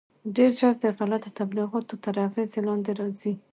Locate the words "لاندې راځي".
2.65-3.33